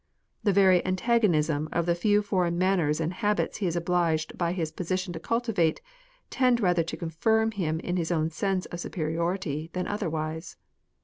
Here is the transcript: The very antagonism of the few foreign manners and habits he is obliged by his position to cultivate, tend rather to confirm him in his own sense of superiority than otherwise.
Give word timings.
The 0.41 0.51
very 0.51 0.83
antagonism 0.83 1.69
of 1.71 1.85
the 1.85 1.93
few 1.93 2.23
foreign 2.23 2.57
manners 2.57 2.99
and 2.99 3.13
habits 3.13 3.57
he 3.57 3.67
is 3.67 3.75
obliged 3.75 4.35
by 4.35 4.51
his 4.51 4.71
position 4.71 5.13
to 5.13 5.19
cultivate, 5.19 5.79
tend 6.31 6.59
rather 6.59 6.81
to 6.81 6.97
confirm 6.97 7.51
him 7.51 7.79
in 7.79 7.97
his 7.97 8.11
own 8.11 8.31
sense 8.31 8.65
of 8.65 8.79
superiority 8.79 9.69
than 9.73 9.85
otherwise. 9.85 10.57